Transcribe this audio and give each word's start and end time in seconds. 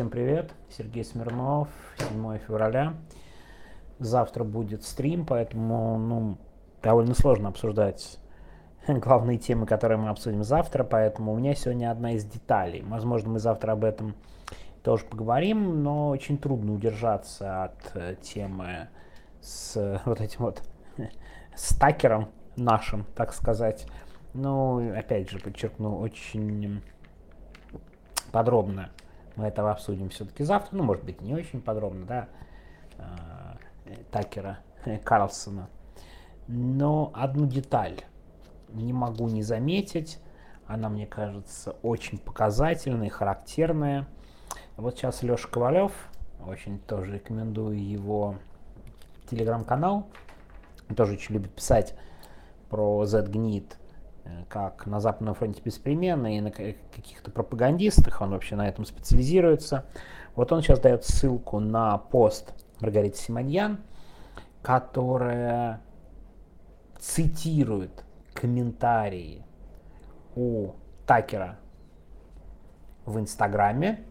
Всем 0.00 0.08
привет, 0.08 0.54
Сергей 0.70 1.04
Смирнов, 1.04 1.68
7 1.98 2.38
февраля. 2.38 2.94
Завтра 3.98 4.44
будет 4.44 4.82
стрим, 4.82 5.26
поэтому 5.26 5.98
ну, 5.98 6.38
довольно 6.82 7.12
сложно 7.12 7.50
обсуждать 7.50 8.18
главные 8.88 9.36
темы, 9.36 9.66
которые 9.66 9.98
мы 9.98 10.08
обсудим 10.08 10.42
завтра, 10.42 10.84
поэтому 10.84 11.34
у 11.34 11.36
меня 11.36 11.54
сегодня 11.54 11.90
одна 11.90 12.12
из 12.12 12.24
деталей. 12.24 12.80
Возможно, 12.80 13.28
мы 13.28 13.40
завтра 13.40 13.72
об 13.72 13.84
этом 13.84 14.14
тоже 14.82 15.04
поговорим, 15.04 15.82
но 15.82 16.08
очень 16.08 16.38
трудно 16.38 16.72
удержаться 16.72 17.64
от 17.64 17.92
э, 17.92 18.16
темы 18.22 18.88
с 19.42 20.00
вот 20.06 20.22
этим 20.22 20.44
вот 20.44 20.62
стакером 21.54 22.30
нашим, 22.56 23.04
так 23.14 23.34
сказать. 23.34 23.86
Ну, 24.32 24.96
опять 24.96 25.28
же, 25.28 25.40
подчеркну, 25.40 25.98
очень 25.98 26.80
подробно 28.32 28.88
мы 29.40 29.46
этого 29.46 29.70
обсудим 29.70 30.10
все-таки 30.10 30.44
завтра, 30.44 30.76
ну, 30.76 30.84
может 30.84 31.04
быть, 31.04 31.22
не 31.22 31.34
очень 31.34 31.62
подробно, 31.62 32.04
да, 32.04 32.28
э, 32.98 33.94
Такера 34.10 34.58
э, 34.84 34.98
Карлсона. 34.98 35.68
Но 36.46 37.10
одну 37.14 37.46
деталь 37.46 38.00
не 38.68 38.92
могу 38.92 39.28
не 39.28 39.42
заметить, 39.42 40.18
она, 40.66 40.88
мне 40.88 41.06
кажется, 41.06 41.72
очень 41.82 42.18
показательная 42.18 43.08
характерная. 43.08 44.06
Вот 44.76 44.96
сейчас 44.96 45.22
Леша 45.22 45.48
Ковалев, 45.48 45.92
очень 46.46 46.78
тоже 46.80 47.14
рекомендую 47.14 47.82
его 47.82 48.36
телеграм-канал, 49.30 50.08
он 50.88 50.96
тоже 50.96 51.14
очень 51.14 51.34
любит 51.34 51.54
писать 51.54 51.94
про 52.68 53.04
Z-гнит 53.06 53.79
как 54.48 54.86
на 54.86 55.00
Западном 55.00 55.34
фронте 55.34 55.62
беспременно 55.64 56.36
и 56.36 56.40
на 56.40 56.50
каких-то 56.50 57.30
пропагандистах, 57.30 58.20
он 58.20 58.30
вообще 58.30 58.56
на 58.56 58.68
этом 58.68 58.84
специализируется. 58.84 59.84
Вот 60.34 60.52
он 60.52 60.62
сейчас 60.62 60.80
дает 60.80 61.04
ссылку 61.04 61.60
на 61.60 61.96
пост 61.98 62.54
Маргариты 62.80 63.18
Симоньян, 63.18 63.80
которая 64.62 65.80
цитирует 66.98 68.04
комментарии 68.34 69.44
у 70.34 70.72
Такера 71.06 71.58
в 73.06 73.18
Инстаграме. 73.18 74.04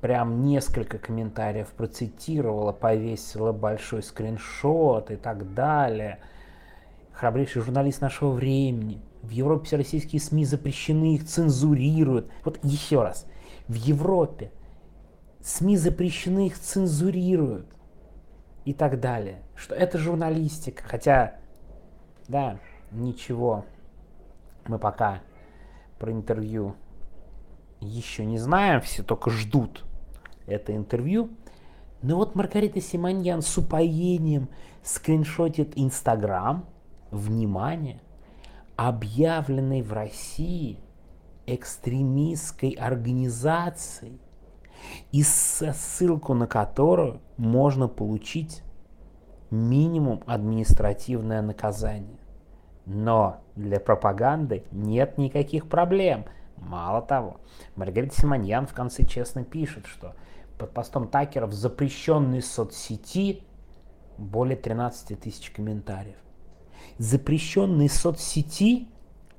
Прям 0.00 0.44
несколько 0.44 0.98
комментариев 0.98 1.68
процитировала, 1.68 2.72
повесила 2.72 3.52
большой 3.52 4.02
скриншот 4.02 5.10
и 5.10 5.16
так 5.16 5.54
далее– 5.54 6.20
храбрейший 7.18 7.62
журналист 7.62 8.00
нашего 8.00 8.30
времени. 8.30 9.02
В 9.22 9.30
Европе 9.30 9.66
все 9.66 9.76
российские 9.76 10.20
СМИ 10.20 10.44
запрещены, 10.44 11.16
их 11.16 11.26
цензурируют. 11.26 12.30
Вот 12.44 12.60
еще 12.62 13.02
раз. 13.02 13.26
В 13.66 13.74
Европе 13.74 14.52
СМИ 15.42 15.76
запрещены, 15.76 16.46
их 16.46 16.58
цензурируют. 16.58 17.66
И 18.64 18.72
так 18.72 19.00
далее. 19.00 19.42
Что 19.56 19.74
это 19.74 19.98
журналистика. 19.98 20.84
Хотя, 20.86 21.38
да, 22.28 22.60
ничего. 22.92 23.64
Мы 24.68 24.78
пока 24.78 25.20
про 25.98 26.12
интервью 26.12 26.76
еще 27.80 28.24
не 28.24 28.38
знаем. 28.38 28.80
Все 28.80 29.02
только 29.02 29.30
ждут 29.30 29.84
это 30.46 30.76
интервью. 30.76 31.30
Но 32.00 32.14
вот 32.14 32.36
Маргарита 32.36 32.80
Симоньян 32.80 33.42
с 33.42 33.58
упоением 33.58 34.48
скриншотит 34.84 35.72
Инстаграм– 35.74 36.64
внимание, 37.10 38.00
объявленной 38.76 39.82
в 39.82 39.92
России 39.92 40.80
экстремистской 41.46 42.70
организацией, 42.70 44.20
и 45.10 45.22
ссылку 45.22 46.34
на 46.34 46.46
которую 46.46 47.20
можно 47.36 47.88
получить 47.88 48.62
минимум 49.50 50.22
административное 50.26 51.42
наказание. 51.42 52.18
Но 52.86 53.40
для 53.56 53.80
пропаганды 53.80 54.64
нет 54.70 55.18
никаких 55.18 55.68
проблем. 55.68 56.26
Мало 56.56 57.02
того, 57.02 57.38
Маргарита 57.76 58.20
Симоньян 58.20 58.66
в 58.66 58.74
конце 58.74 59.04
честно 59.04 59.44
пишет, 59.44 59.86
что 59.86 60.14
под 60.58 60.72
постом 60.72 61.08
Такера 61.08 61.46
в 61.46 61.52
запрещенной 61.52 62.42
соцсети 62.42 63.42
более 64.16 64.56
13 64.56 65.20
тысяч 65.20 65.50
комментариев 65.50 66.16
запрещенной 66.98 67.88
соцсети, 67.88 68.88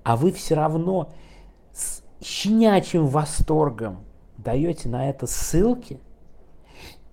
а 0.03 0.15
вы 0.15 0.31
все 0.31 0.55
равно 0.55 1.11
с 1.73 2.01
щенячьим 2.21 3.07
восторгом 3.07 4.03
даете 4.37 4.89
на 4.89 5.09
это 5.09 5.27
ссылки, 5.27 5.99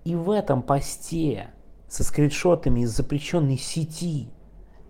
и 0.03 0.15
в 0.15 0.31
этом 0.31 0.61
посте 0.61 1.49
со 1.87 2.03
скриншотами 2.03 2.81
из 2.81 2.91
запрещенной 2.91 3.57
сети 3.57 4.29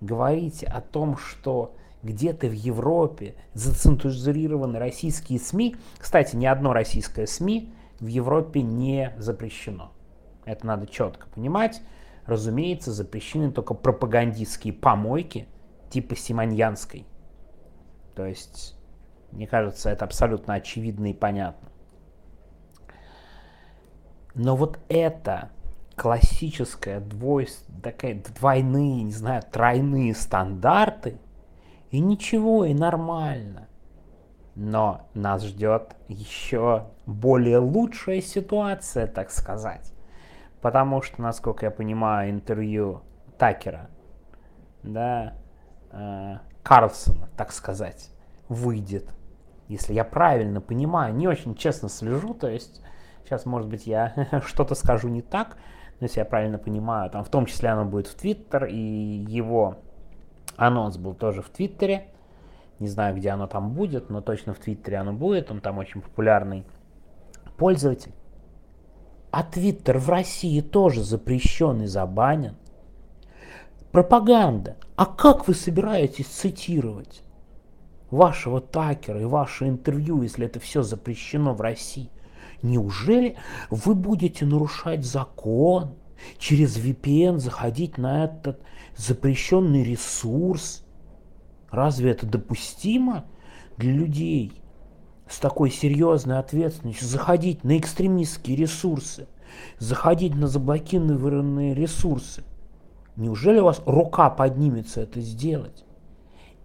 говорите 0.01 0.67
о 0.67 0.81
том, 0.81 1.17
что 1.17 1.75
где-то 2.03 2.47
в 2.47 2.53
Европе 2.53 3.35
зацензурированы 3.53 4.77
российские 4.77 5.39
СМИ. 5.39 5.75
Кстати, 5.97 6.35
ни 6.35 6.45
одно 6.45 6.73
российское 6.73 7.25
СМИ 7.25 7.73
в 7.99 8.05
Европе 8.05 8.61
не 8.61 9.13
запрещено. 9.17 9.91
Это 10.45 10.65
надо 10.65 10.87
четко 10.87 11.27
понимать 11.27 11.81
разумеется, 12.27 12.91
запрещены 12.91 13.51
только 13.51 13.73
пропагандистские 13.73 14.73
помойки 14.73 15.47
типа 15.89 16.15
Симоньянской. 16.15 17.05
То 18.15 18.25
есть, 18.25 18.75
мне 19.31 19.47
кажется, 19.47 19.89
это 19.89 20.05
абсолютно 20.05 20.55
очевидно 20.55 21.11
и 21.11 21.13
понятно. 21.13 21.69
Но 24.35 24.55
вот 24.55 24.79
это 24.89 25.49
классическая 25.95 26.99
двойс, 26.99 27.65
такая 27.81 28.21
двойные, 28.21 29.03
не 29.03 29.11
знаю, 29.11 29.41
тройные 29.51 30.13
стандарты, 30.13 31.17
и 31.89 31.99
ничего, 31.99 32.65
и 32.65 32.73
нормально. 32.73 33.67
Но 34.55 35.07
нас 35.13 35.43
ждет 35.43 35.95
еще 36.07 36.87
более 37.05 37.59
лучшая 37.59 38.21
ситуация, 38.21 39.07
так 39.07 39.31
сказать. 39.31 39.93
Потому 40.67 41.01
что, 41.01 41.21
насколько 41.21 41.65
я 41.65 41.71
понимаю, 41.71 42.29
интервью 42.29 42.99
Такера, 43.37 43.89
да, 44.83 45.33
э, 45.91 46.39
Карлсона, 46.61 47.29
так 47.37 47.53
сказать, 47.53 48.11
выйдет. 48.49 49.15
Если 49.69 49.93
я 49.93 50.03
правильно 50.03 50.59
понимаю, 50.59 51.15
не 51.15 51.25
очень 51.25 51.55
честно 51.55 51.87
слежу, 51.87 52.33
то 52.33 52.49
есть 52.49 52.81
сейчас, 53.23 53.45
может 53.45 53.69
быть, 53.69 53.87
я 53.87 54.13
что-то 54.45 54.75
скажу 54.75 55.07
не 55.07 55.21
так, 55.21 55.55
но 56.01 56.07
если 56.07 56.19
я 56.19 56.25
правильно 56.25 56.57
понимаю, 56.57 57.09
там 57.11 57.23
в 57.23 57.29
том 57.29 57.45
числе 57.45 57.69
оно 57.69 57.85
будет 57.85 58.07
в 58.07 58.15
Твиттер, 58.15 58.65
и 58.65 58.75
его 58.75 59.77
анонс 60.57 60.97
был 60.97 61.13
тоже 61.13 61.41
в 61.41 61.49
Твиттере. 61.49 62.09
Не 62.79 62.89
знаю, 62.89 63.15
где 63.15 63.29
оно 63.29 63.47
там 63.47 63.71
будет, 63.71 64.09
но 64.09 64.19
точно 64.19 64.53
в 64.53 64.59
Твиттере 64.59 64.97
оно 64.97 65.13
будет, 65.13 65.49
он 65.49 65.61
там 65.61 65.77
очень 65.77 66.01
популярный 66.01 66.65
пользователь. 67.55 68.11
А 69.37 69.43
Твиттер 69.43 69.99
в 69.99 70.09
России 70.09 70.61
тоже 70.61 71.03
запрещен 71.03 71.83
и 71.83 71.85
забанен. 71.85 72.55
Пропаганда. 73.91 74.77
А 74.95 75.05
как 75.05 75.47
вы 75.47 75.53
собираетесь 75.53 76.25
цитировать 76.25 77.21
вашего 78.09 78.61
Такера 78.61 79.21
и 79.21 79.25
ваше 79.25 79.67
интервью, 79.67 80.23
если 80.23 80.47
это 80.47 80.59
все 80.59 80.81
запрещено 80.81 81.53
в 81.53 81.61
России? 81.61 82.09
Неужели 82.63 83.37
вы 83.69 83.93
будете 83.93 84.43
нарушать 84.43 85.05
закон, 85.05 85.93
через 86.39 86.75
VPN 86.75 87.37
заходить 87.37 87.99
на 87.99 88.23
этот 88.23 88.59
запрещенный 88.95 89.83
ресурс? 89.83 90.83
Разве 91.69 92.09
это 92.09 92.25
допустимо 92.25 93.25
для 93.77 93.91
людей? 93.91 94.63
С 95.29 95.39
такой 95.39 95.71
серьезной 95.71 96.39
ответственностью 96.39 97.07
заходить 97.07 97.63
на 97.63 97.77
экстремистские 97.77 98.55
ресурсы, 98.55 99.27
заходить 99.79 100.35
на 100.35 100.47
заблокированные 100.47 101.73
ресурсы. 101.73 102.43
Неужели 103.15 103.59
у 103.59 103.65
вас 103.65 103.81
рука 103.85 104.29
поднимется 104.29 105.01
это 105.01 105.21
сделать? 105.21 105.83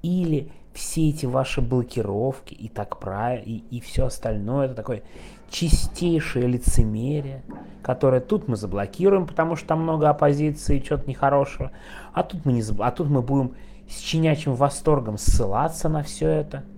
Или 0.02 0.50
все 0.75 1.10
эти 1.10 1.26
ваши 1.26 1.60
блокировки 1.60 2.54
и 2.54 2.69
так 2.69 2.98
правильно, 2.98 3.44
и, 3.44 3.58
и 3.70 3.81
все 3.81 4.06
остальное, 4.06 4.66
это 4.66 4.75
такое 4.75 5.02
чистейшее 5.50 6.46
лицемерие, 6.46 7.42
которое 7.82 8.20
тут 8.20 8.48
мы 8.48 8.56
заблокируем, 8.56 9.26
потому 9.26 9.56
что 9.56 9.69
там 9.69 9.82
много 9.82 10.08
оппозиции, 10.08 10.82
что-то 10.82 11.08
нехорошего, 11.08 11.72
а 12.14 12.22
тут 12.22 12.44
мы, 12.46 12.52
не, 12.52 12.62
а 12.78 12.90
тут 12.90 13.08
мы 13.08 13.20
будем 13.20 13.54
с 13.88 13.98
чинячим 13.98 14.54
восторгом 14.54 15.19
ссылаться 15.19 15.88
на 15.88 16.02
все 16.02 16.28
это– 16.28 16.64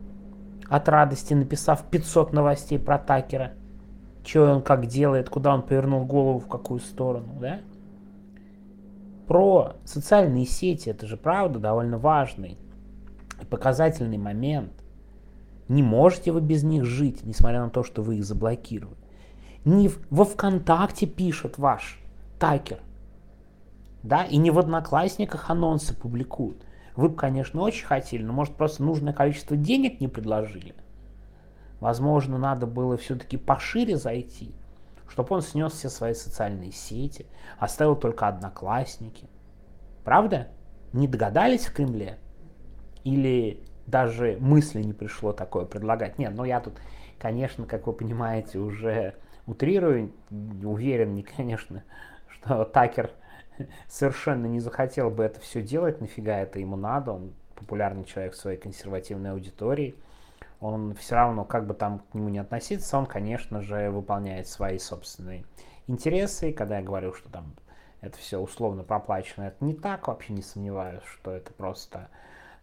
от 0.69 0.89
радости, 0.89 1.35
написав 1.35 1.85
500 1.91 2.33
новостей 2.33 2.79
про 2.79 2.99
Такера. 2.99 3.53
Что 4.25 4.55
он 4.55 4.63
как 4.63 4.87
делает, 4.87 5.29
куда 5.29 5.55
он 5.55 5.63
повернул 5.63 6.05
голову, 6.05 6.39
в 6.39 6.49
какую 6.49 6.81
сторону, 6.81 7.35
да? 7.41 7.61
Про 9.27 9.77
социальные 9.85 10.47
сети, 10.47 10.91
это 10.91 11.07
же 11.07 11.17
правда 11.17 11.59
довольно 11.59 11.99
важный 11.99 12.59
показательный 13.51 14.19
момент. 14.19 14.73
Не 15.69 15.83
можете 15.83 16.33
вы 16.33 16.41
без 16.41 16.63
них 16.63 16.85
жить, 16.85 17.25
несмотря 17.25 17.63
на 17.63 17.71
то, 17.71 17.83
что 17.83 18.03
вы 18.03 18.17
их 18.17 18.25
заблокировали. 18.25 18.97
не 19.65 19.91
во 20.11 20.25
ВКонтакте 20.25 21.07
пишет 21.07 21.59
ваш 21.59 22.01
Такер, 22.39 22.81
да, 24.03 24.25
и 24.25 24.37
не 24.37 24.51
в 24.51 24.59
Одноклассниках 24.59 25.49
анонсы 25.49 25.95
публикуют. 25.95 26.63
Вы 26.97 27.09
бы, 27.09 27.17
конечно, 27.17 27.61
очень 27.61 27.87
хотели, 27.87 28.23
но, 28.23 28.33
может, 28.33 28.55
просто 28.55 28.83
нужное 28.83 29.13
количество 29.13 29.57
денег 29.57 30.01
не 30.01 30.09
предложили. 30.09 30.75
Возможно, 31.81 32.39
надо 32.39 32.67
было 32.67 32.97
все-таки 32.97 33.37
пошире 33.37 33.97
зайти, 33.97 34.55
чтобы 35.09 35.35
он 35.35 35.43
снес 35.43 35.73
все 35.73 35.89
свои 35.89 36.15
социальные 36.15 36.73
сети, 36.73 37.27
оставил 37.59 37.97
только 37.97 38.29
одноклассники. 38.29 39.29
Правда? 40.05 40.49
Не 40.93 41.09
догадались 41.09 41.67
в 41.67 41.75
Кремле? 41.75 42.19
Или 43.03 43.65
даже 43.87 44.37
мысли 44.41 44.83
не 44.83 44.93
пришло 44.93 45.33
такое 45.33 45.65
предлагать? 45.65 46.19
Нет, 46.19 46.33
ну 46.35 46.45
я 46.45 46.61
тут, 46.61 46.75
конечно, 47.19 47.67
как 47.67 47.87
вы 47.87 47.93
понимаете, 47.93 48.59
уже 48.59 49.17
утрирую, 49.47 50.13
уверен, 50.31 51.15
не, 51.15 51.23
конечно, 51.23 51.83
что 52.29 52.65
Такер 52.65 53.11
совершенно 53.89 54.47
не 54.47 54.61
захотел 54.61 55.11
бы 55.11 55.25
это 55.25 55.41
все 55.41 55.63
делать, 55.63 56.01
нафига 56.01 56.39
это 56.39 56.59
ему 56.59 56.77
надо, 56.77 57.13
он 57.13 57.33
популярный 57.55 58.05
человек 58.05 58.35
в 58.35 58.37
своей 58.37 58.59
консервативной 58.59 59.33
аудитории, 59.33 59.95
он 60.61 60.95
все 60.95 61.15
равно, 61.15 61.45
как 61.45 61.67
бы 61.67 61.75
там 61.75 62.01
к 62.01 62.15
нему 62.15 62.29
не 62.29 62.39
относиться, 62.39 62.97
он, 62.99 63.07
конечно 63.07 63.61
же, 63.61 63.91
выполняет 63.91 64.49
свои 64.49 64.79
собственные 64.79 65.45
интересы, 65.87 66.51
и 66.51 66.53
когда 66.53 66.79
я 66.79 66.85
говорю, 66.85 67.13
что 67.13 67.29
там 67.29 67.55
это 68.01 68.19
все 68.19 68.39
условно 68.39 68.83
проплачено, 68.83 69.45
это 69.45 69.65
не 69.65 69.75
так, 69.75 70.09
вообще 70.09 70.33
не 70.33 70.43
сомневаюсь, 70.43 71.03
что 71.05 71.31
это 71.31 71.53
просто 71.53 72.09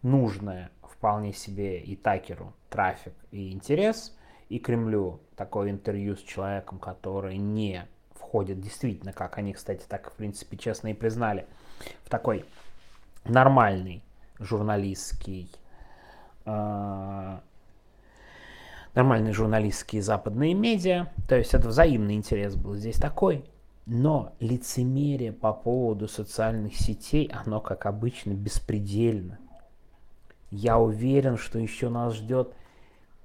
нужное 0.01 0.71
вполне 0.83 1.33
себе 1.33 1.79
и 1.79 1.95
Такеру 1.95 2.53
трафик 2.69 3.13
и 3.31 3.51
интерес, 3.51 4.17
и 4.49 4.59
Кремлю 4.59 5.19
такое 5.35 5.71
интервью 5.71 6.15
с 6.15 6.21
человеком, 6.21 6.79
который 6.79 7.37
не 7.37 7.87
входит 8.31 8.61
действительно, 8.61 9.11
как 9.11 9.37
они, 9.37 9.51
кстати, 9.51 9.83
так, 9.85 10.09
в 10.09 10.13
принципе, 10.13 10.55
честно 10.55 10.87
и 10.87 10.93
признали, 10.93 11.45
в 12.05 12.09
такой 12.09 12.45
нормальный 13.25 14.01
журналистский, 14.39 15.51
э, 16.45 17.37
нормальные 18.95 19.33
журналистские 19.33 20.01
западные 20.01 20.53
медиа. 20.53 21.07
То 21.27 21.35
есть 21.35 21.53
это 21.53 21.67
взаимный 21.67 22.15
интерес 22.15 22.55
был 22.55 22.75
здесь 22.75 22.95
такой. 22.95 23.43
Но 23.85 24.33
лицемерие 24.39 25.33
по 25.33 25.51
поводу 25.51 26.07
социальных 26.07 26.77
сетей, 26.77 27.29
оно, 27.33 27.59
как 27.59 27.85
обычно, 27.85 28.31
беспредельно. 28.31 29.39
Я 30.51 30.79
уверен, 30.79 31.35
что 31.35 31.59
еще 31.59 31.89
нас 31.89 32.15
ждет 32.15 32.53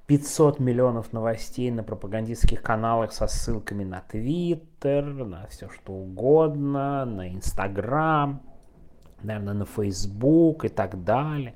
500 0.06 0.60
миллионов 0.60 1.12
новостей 1.12 1.70
на 1.72 1.82
пропагандистских 1.82 2.62
каналах 2.62 3.12
со 3.12 3.26
ссылками 3.26 3.82
на 3.82 4.02
Твиттер, 4.02 5.04
на 5.04 5.46
все 5.48 5.68
что 5.68 5.92
угодно, 5.92 7.04
на 7.04 7.34
Инстаграм, 7.34 8.40
наверное, 9.22 9.54
на 9.54 9.64
Фейсбук 9.64 10.64
и 10.64 10.68
так 10.68 11.02
далее. 11.02 11.54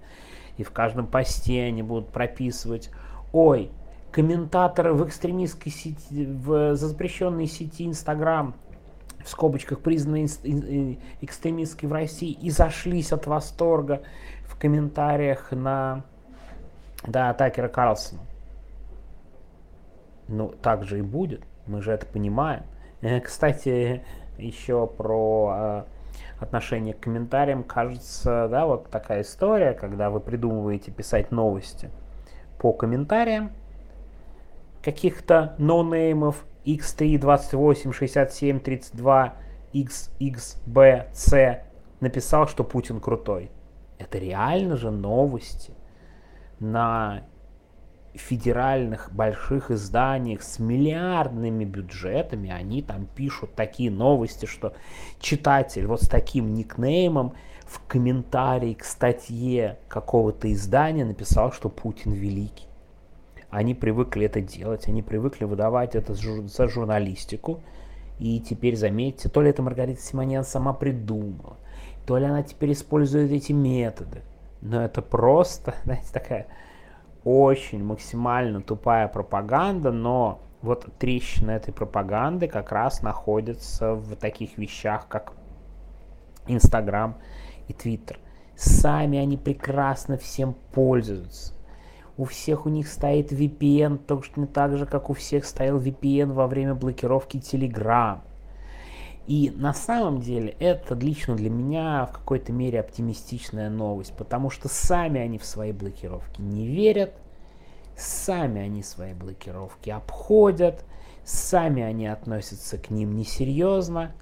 И 0.57 0.65
в 0.65 0.73
каждом 0.73 1.07
посте 1.07 1.63
они 1.63 1.83
будут 1.83 2.09
прописывать, 2.11 2.91
ой, 3.33 3.71
комментаторы 4.11 4.95
в 4.95 5.07
экстремистской 5.07 5.71
сети, 5.71 6.27
в 6.27 6.75
запрещенной 6.75 7.47
сети 7.47 7.87
Инстаграм, 7.87 8.57
в 9.25 9.29
скобочках 9.29 9.79
признанной 9.79 10.25
экстремистской 11.21 11.89
в 11.89 11.93
России, 11.93 12.33
и 12.33 12.51
зашлись 12.51 13.13
от 13.13 13.29
восторга 13.29 14.03
в 14.45 14.59
комментариях 14.59 15.53
на 15.53 16.05
да, 17.07 17.33
Такера 17.33 17.69
Карлсона. 17.69 18.21
Ну, 20.31 20.49
так 20.63 20.85
же 20.85 21.01
и 21.01 21.03
будет. 21.03 21.43
Мы 21.67 21.83
же 21.83 21.93
это 21.93 22.07
понимаем. 22.07 22.63
Э, 23.01 23.21
кстати, 23.21 24.03
еще 24.39 24.87
про 24.87 25.53
э, 25.53 25.83
отношение 26.39 26.95
к 26.95 27.01
комментариям. 27.01 27.65
Кажется, 27.65 28.47
да, 28.49 28.65
вот 28.65 28.89
такая 28.91 29.23
история, 29.23 29.73
когда 29.73 30.09
вы 30.09 30.21
придумываете 30.21 30.93
писать 30.93 31.33
новости 31.33 31.91
по 32.59 32.73
комментариям 32.73 33.51
каких-то 34.83 35.55
ноунеймов 35.59 36.47
x3, 36.65 37.19
28, 37.19 37.93
67, 37.93 38.61
32, 38.61 39.35
XXBC 39.73 41.63
написал, 42.01 42.47
что 42.47 42.63
Путин 42.65 43.01
крутой. 43.01 43.51
Это 43.99 44.19
реально 44.19 44.77
же 44.77 44.91
новости 44.91 45.75
на 46.61 47.23
федеральных 48.15 49.13
больших 49.13 49.71
изданиях 49.71 50.43
с 50.43 50.59
миллиардными 50.59 51.65
бюджетами, 51.65 52.51
они 52.51 52.83
там 52.83 53.07
пишут 53.07 53.55
такие 53.55 53.91
новости, 53.91 54.47
что 54.47 54.75
читатель 55.21 55.87
вот 55.87 56.03
с 56.03 56.09
таким 56.09 56.55
никнеймом 56.55 57.35
в 57.65 57.87
комментарии 57.87 58.75
к 58.75 58.85
статье 58.85 59.79
какого-то 59.89 60.53
издания 60.53 61.05
написал, 61.05 61.53
что 61.53 61.69
Путин 61.69 62.13
великий. 62.13 62.67
Они 63.49 63.75
привыкли 63.75 64.27
это 64.27 64.41
делать, 64.41 64.89
они 64.89 65.03
привыкли 65.03 65.45
выдавать 65.45 65.95
это 65.95 66.15
за 66.15 66.69
журналистику. 66.69 67.61
И 68.19 68.39
теперь, 68.41 68.77
заметьте, 68.77 69.29
то 69.29 69.41
ли 69.41 69.51
это 69.51 69.63
Маргарита 69.63 70.01
Симонян 70.01 70.45
сама 70.45 70.73
придумала, 70.73 71.57
то 72.07 72.19
ли 72.19 72.27
она 72.27 72.43
теперь 72.43 72.73
использует 72.73 73.33
эти 73.33 73.53
методы. 73.53 74.23
Но 74.61 74.85
это 74.85 75.01
просто, 75.01 75.75
знаете, 75.85 76.09
такая 76.13 76.47
очень 77.25 77.85
максимально 77.85 78.63
тупая 78.63 79.09
пропаганда, 79.09 79.93
но 79.93 80.41
вот 80.63 80.87
трещина 80.99 81.53
этой 81.53 81.73
пропаганды 81.73 82.49
как 82.49 82.73
раз 82.73 83.03
находится 83.03 83.95
в 83.95 84.17
таких 84.17 84.59
вещах, 84.59 85.09
как 85.09 85.33
Инстаграм 86.47 87.17
и 87.69 87.73
Твиттер. 87.73 88.19
Сами 88.57 89.19
они 89.19 89.37
прекрасно 89.37 90.19
всем 90.19 90.55
пользуются. 90.73 91.55
У 92.17 92.25
всех 92.25 92.67
у 92.67 92.69
них 92.69 92.89
стоит 92.89 93.33
VPN, 93.33 93.97
точно 93.97 94.47
так 94.47 94.77
же, 94.77 94.85
как 94.85 95.09
у 95.09 95.15
всех 95.15 95.47
стоял 95.47 95.79
VPN 95.79 96.33
во 96.33 96.47
время 96.47 96.75
блокировки 96.75 97.39
Telegram. 97.39 98.21
И 99.27 99.53
на 99.55 99.73
самом 99.73 100.21
деле 100.21 100.57
это 100.59 100.95
лично 100.95 101.37
для 101.37 101.51
меня 101.51 102.07
в 102.07 102.13
какой-то 102.13 102.53
мере 102.53 102.81
оптимистичная 102.81 103.71
новость, 103.71 104.13
потому 104.17 104.51
что 104.51 104.69
сами 104.69 105.21
они 105.21 105.39
в 105.39 105.45
свои 105.45 105.73
блокировки 105.73 106.41
не 106.41 106.67
верят, 106.67 107.13
сами 107.97 108.61
они 108.61 108.83
свои 108.83 109.15
блокировки 109.15 109.91
обходят, 109.91 110.85
сами 111.25 111.83
они 111.83 112.07
относятся 112.07 112.79
к 112.79 112.91
ним 112.91 113.15
несерьезно. 113.15 114.13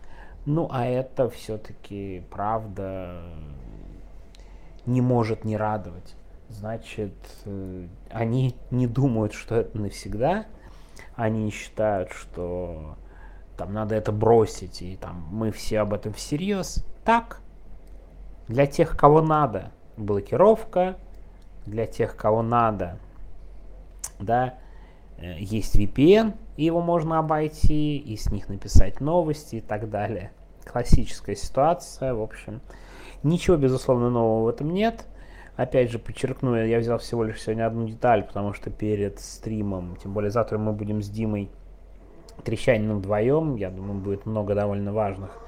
Ну 0.45 0.69
а 0.71 0.87
это 0.87 1.31
все-таки 1.31 2.23
правда 2.31 3.23
не 4.85 5.01
может 5.01 5.45
не 5.45 5.57
радовать. 5.57 6.15
Значит, 6.49 7.13
э, 7.45 7.87
они 8.11 8.55
не 8.71 8.87
думают, 8.87 9.35
что 9.35 9.57
это 9.57 9.77
навсегда, 9.79 10.47
они 11.15 11.51
считают, 11.51 12.13
что 12.13 12.97
там 13.59 13.75
надо 13.75 13.97
это 13.97 14.13
бросить, 14.13 14.81
и 14.83 14.97
там 14.97 15.27
мы 15.33 15.51
все 15.51 15.81
об 15.81 15.93
этом 15.93 16.13
всерьез. 16.13 16.85
Так, 17.05 17.41
для 18.47 18.67
тех, 18.67 18.97
кого 18.97 19.21
надо, 19.21 19.73
блокировка, 19.97 20.97
для 21.67 21.87
тех, 21.87 22.17
кого 22.17 22.43
надо, 22.43 22.99
да, 24.21 24.55
э, 25.19 25.41
есть 25.41 25.77
VPN, 25.77 26.35
его 26.57 26.81
можно 26.81 27.19
обойти, 27.19 27.99
и 27.99 28.17
с 28.17 28.31
них 28.31 28.49
написать 28.49 29.01
новости 29.01 29.57
и 29.57 29.61
так 29.61 29.91
далее. 29.91 30.31
Классическая 30.65 31.35
ситуация, 31.35 32.15
в 32.15 32.23
общем. 32.23 32.61
Ничего, 33.25 33.57
безусловно, 33.57 34.09
нового 34.09 34.45
в 34.45 34.49
этом 34.49 34.71
нет. 34.73 35.05
Опять 35.57 35.91
же, 35.91 35.99
подчеркну, 35.99 36.55
я 36.55 36.79
взял 36.79 36.99
всего 36.99 37.25
лишь 37.25 37.43
сегодня 37.43 37.67
одну 37.67 37.89
деталь, 37.89 38.23
потому 38.23 38.53
что 38.53 38.71
перед 38.71 39.19
стримом, 39.19 39.97
тем 39.97 40.13
более 40.13 40.31
завтра 40.31 40.59
мы 40.59 40.73
будем 40.73 41.03
с 41.03 41.09
Димой 41.09 41.51
Трещаниным 42.45 42.99
вдвоем. 42.99 43.57
Я 43.57 43.71
думаю, 43.71 44.01
будет 44.01 44.27
много 44.27 44.55
довольно 44.55 44.93
важных 44.93 45.39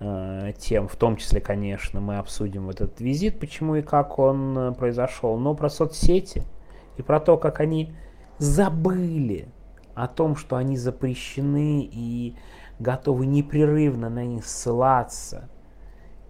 э, 0.00 0.52
тем. 0.58 0.88
В 0.88 0.96
том 0.96 1.16
числе, 1.16 1.40
конечно, 1.40 2.00
мы 2.00 2.18
обсудим 2.18 2.70
этот 2.70 3.00
визит, 3.00 3.40
почему 3.40 3.76
и 3.76 3.82
как 3.82 4.18
он 4.18 4.58
э, 4.58 4.72
произошел. 4.72 5.36
Но 5.38 5.54
про 5.54 5.68
соцсети 5.68 6.42
и 6.96 7.02
про 7.02 7.20
то, 7.20 7.36
как 7.36 7.60
они 7.60 7.94
забыли 8.38 9.48
о 9.94 10.08
том, 10.08 10.36
что 10.36 10.56
они 10.56 10.76
запрещены 10.76 11.88
и 11.90 12.36
готовы 12.78 13.26
непрерывно 13.26 14.10
на 14.10 14.24
них 14.24 14.46
ссылаться 14.46 15.48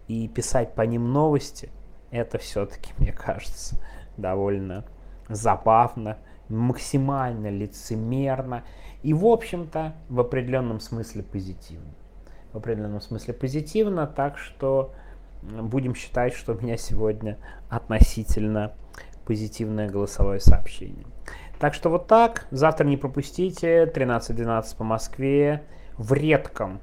и 0.06 0.28
писать 0.28 0.74
по 0.74 0.82
ним 0.82 1.12
новости, 1.12 1.70
это 2.10 2.38
все-таки, 2.38 2.92
мне 2.98 3.12
кажется, 3.12 3.76
довольно 4.16 4.84
забавно, 5.28 6.18
максимально 6.48 7.48
лицемерно 7.48 8.64
и, 9.02 9.12
в 9.12 9.26
общем-то, 9.26 9.94
в 10.08 10.20
определенном 10.20 10.80
смысле 10.80 11.22
позитивно. 11.22 11.92
В 12.52 12.56
определенном 12.56 13.00
смысле 13.00 13.34
позитивно, 13.34 14.06
так 14.06 14.38
что 14.38 14.92
будем 15.42 15.94
считать, 15.94 16.34
что 16.34 16.54
у 16.54 16.60
меня 16.60 16.76
сегодня 16.76 17.38
относительно 17.68 18.72
позитивное 19.26 19.88
голосовое 19.88 20.40
сообщение. 20.40 21.06
Так 21.58 21.74
что 21.74 21.90
вот 21.90 22.06
так. 22.06 22.46
Завтра 22.50 22.86
не 22.86 22.96
пропустите. 22.96 23.84
13.12 23.84 24.76
по 24.76 24.84
Москве. 24.84 25.62
В 25.96 26.12
редком 26.12 26.80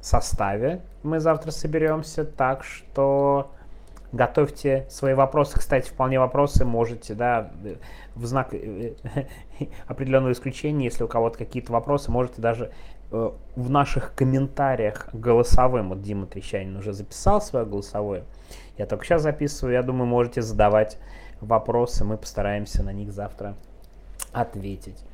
составе 0.00 0.82
мы 1.02 1.20
завтра 1.20 1.50
соберемся. 1.50 2.24
Так 2.24 2.64
что 2.64 3.52
готовьте 4.14 4.86
свои 4.88 5.14
вопросы. 5.14 5.58
Кстати, 5.58 5.88
вполне 5.90 6.18
вопросы 6.18 6.64
можете, 6.64 7.14
да, 7.14 7.50
в 8.14 8.24
знак 8.26 8.54
э, 8.54 8.94
определенного 9.86 10.32
исключения, 10.32 10.84
если 10.84 11.02
у 11.02 11.08
кого-то 11.08 11.36
какие-то 11.36 11.72
вопросы, 11.72 12.10
можете 12.10 12.40
даже 12.40 12.70
э, 13.10 13.30
в 13.56 13.70
наших 13.70 14.14
комментариях 14.14 15.08
голосовым, 15.12 15.88
вот 15.88 16.00
Дима 16.02 16.26
Трещанин 16.26 16.76
уже 16.76 16.92
записал 16.92 17.42
свое 17.42 17.66
голосовое, 17.66 18.24
я 18.78 18.86
только 18.86 19.04
сейчас 19.04 19.22
записываю, 19.22 19.74
я 19.74 19.82
думаю, 19.82 20.06
можете 20.06 20.42
задавать 20.42 20.98
вопросы, 21.40 22.04
мы 22.04 22.16
постараемся 22.16 22.84
на 22.84 22.92
них 22.92 23.12
завтра 23.12 23.56
ответить. 24.32 25.04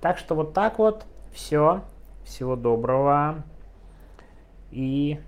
Так 0.00 0.18
что 0.18 0.36
вот 0.36 0.54
так 0.54 0.78
вот, 0.78 1.04
все, 1.32 1.82
всего 2.24 2.54
доброго 2.54 3.42
и 4.70 5.18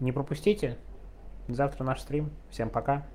не 0.00 0.12
пропустите. 0.12 0.76
Завтра 1.48 1.84
наш 1.84 2.00
стрим. 2.02 2.30
Всем 2.50 2.70
пока. 2.70 3.06